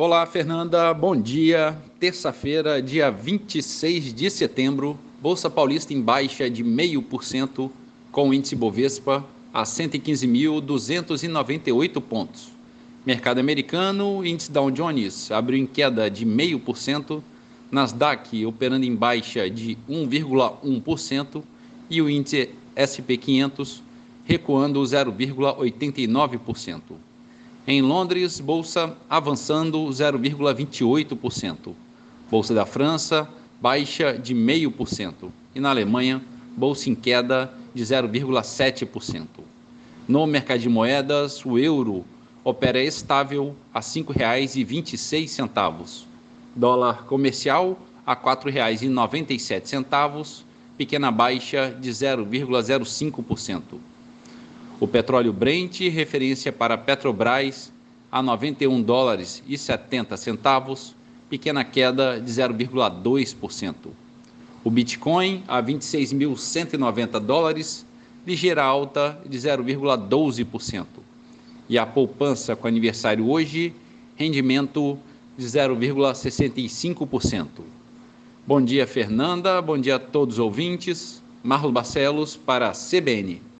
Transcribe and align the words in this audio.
Olá, 0.00 0.24
Fernanda, 0.26 0.94
bom 0.94 1.20
dia. 1.20 1.76
Terça-feira, 1.98 2.80
dia 2.80 3.10
26 3.10 4.14
de 4.14 4.30
setembro, 4.30 4.96
Bolsa 5.20 5.50
Paulista 5.50 5.92
em 5.92 6.00
baixa 6.00 6.48
de 6.48 6.62
0,5%, 6.62 7.68
com 8.12 8.28
o 8.28 8.32
índice 8.32 8.54
Bovespa 8.54 9.24
a 9.52 9.64
115.298 9.64 12.00
pontos. 12.00 12.52
Mercado 13.04 13.40
americano, 13.40 14.24
índice 14.24 14.52
Dow 14.52 14.70
Jones 14.70 15.32
abriu 15.32 15.58
em 15.58 15.66
queda 15.66 16.08
de 16.08 16.24
0,5%, 16.24 17.20
Nasdaq 17.68 18.46
operando 18.46 18.86
em 18.86 18.94
baixa 18.94 19.50
de 19.50 19.76
1,1% 19.90 21.42
e 21.90 22.00
o 22.00 22.08
índice 22.08 22.50
SP 22.78 23.16
500 23.16 23.82
recuando 24.24 24.80
0,89%. 24.80 26.82
Em 27.70 27.82
Londres, 27.82 28.40
bolsa 28.40 28.96
avançando 29.10 29.84
0,28%. 29.88 31.74
Bolsa 32.30 32.54
da 32.54 32.64
França 32.64 33.28
baixa 33.60 34.14
de 34.14 34.34
0,5%. 34.34 35.30
E 35.54 35.60
na 35.60 35.68
Alemanha, 35.68 36.24
bolsa 36.56 36.88
em 36.88 36.94
queda 36.94 37.52
de 37.74 37.82
0,7%. 37.82 39.26
No 40.08 40.26
mercado 40.26 40.60
de 40.60 40.68
moedas, 40.70 41.44
o 41.44 41.58
euro 41.58 42.06
opera 42.42 42.82
estável 42.82 43.54
a 43.74 43.80
R$ 43.80 43.84
5,26. 43.84 46.04
Dólar 46.56 47.04
comercial 47.04 47.78
a 48.06 48.14
R$ 48.14 48.20
4,97, 48.20 50.44
pequena 50.78 51.10
baixa 51.10 51.76
de 51.78 51.90
0,05%. 51.90 53.60
O 54.80 54.86
petróleo 54.86 55.32
Brent, 55.32 55.80
referência 55.80 56.52
para 56.52 56.78
Petrobras, 56.78 57.72
a 58.12 58.22
91 58.22 58.80
dólares 58.80 59.42
e 59.46 59.58
70 59.58 60.16
centavos, 60.16 60.94
pequena 61.28 61.64
queda 61.64 62.20
de 62.20 62.30
0,2%. 62.30 63.74
O 64.62 64.70
Bitcoin 64.70 65.42
a 65.48 65.60
26.190 65.60 67.18
dólares, 67.18 67.84
ligeira 68.24 68.62
alta 68.62 69.20
de 69.26 69.36
0,12%. 69.36 70.86
E 71.68 71.76
a 71.76 71.84
poupança 71.84 72.54
com 72.54 72.68
aniversário 72.68 73.28
hoje, 73.28 73.74
rendimento 74.14 74.96
de 75.36 75.44
0,65%. 75.44 77.46
Bom 78.46 78.62
dia, 78.62 78.86
Fernanda. 78.86 79.60
Bom 79.60 79.76
dia 79.76 79.96
a 79.96 79.98
todos 79.98 80.36
os 80.36 80.38
ouvintes. 80.38 81.20
Marlos 81.42 81.72
Barcelos 81.72 82.36
para 82.36 82.68
a 82.68 82.72
CBN. 82.72 83.48